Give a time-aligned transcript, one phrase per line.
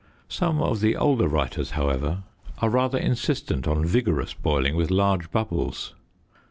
[0.29, 2.23] Some of the older writers, however,
[2.57, 5.93] are rather insistent on vigorous boiling with large bubbles.